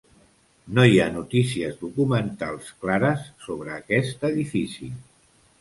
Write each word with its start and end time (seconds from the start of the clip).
No 0.77 0.85
hi 0.91 0.95
ha 1.01 1.05
notícies 1.17 1.77
documentals 1.83 2.71
clares 2.87 3.29
sobre 3.49 3.77
aquest 3.77 4.27
edifici. 4.35 4.95